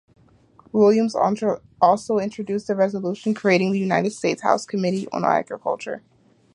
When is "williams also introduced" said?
0.71-2.65